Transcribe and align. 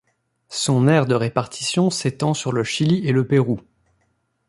Son 0.49 0.87
aire 0.87 1.05
de 1.05 1.13
répartition 1.13 1.91
s'étend 1.91 2.33
sur 2.33 2.53
le 2.53 2.63
Chili 2.63 3.07
et 3.07 3.11
le 3.11 3.27
Pérou. 3.27 3.61